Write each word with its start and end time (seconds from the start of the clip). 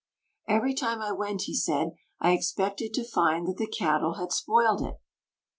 "Every 0.47 0.73
time 0.73 0.99
I 0.99 1.11
went," 1.11 1.43
he 1.43 1.53
said, 1.55 1.91
"I 2.19 2.31
expected 2.31 2.91
to 2.95 3.07
find 3.07 3.45
that 3.47 3.57
the 3.57 3.67
cattle 3.67 4.13
had 4.15 4.31
spoiled 4.31 4.81
it!" 4.81 4.99